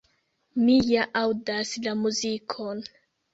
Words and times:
Mi 0.61 0.77
ja 0.91 1.03
aŭdas 1.21 1.75
la 1.85 1.93
muzikon!”. 2.01 2.83